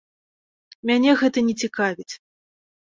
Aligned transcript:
Мяне 0.91 1.11
гэта 1.21 1.39
не 1.53 1.57
цікавіць. 1.65 2.11